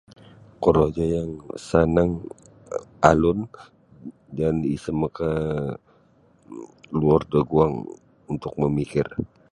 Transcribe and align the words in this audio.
Kurogaya 0.61 1.21
sanang 1.67 2.11
alun 3.09 3.39
janji 4.37 4.67
isa 4.77 4.91
makaluor 5.01 7.21
da 7.31 7.39
guang 7.49 7.73
untuk 8.31 8.53
mamikir. 8.61 9.07